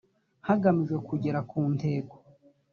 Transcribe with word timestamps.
hagamijwe 0.47 0.95
kugera 1.09 1.39
ku 1.49 1.59
ntego 1.75 2.15